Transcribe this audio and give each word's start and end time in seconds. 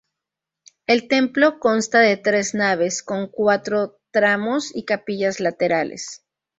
El 0.87 1.07
templo 1.07 1.59
consta 1.59 1.99
de 1.99 2.17
tres 2.17 2.55
naves, 2.55 3.03
con 3.03 3.27
cuatro 3.27 3.99
tramos 4.09 4.75
y 4.75 4.83
capillas 4.85 5.39
laterales. 5.39 6.23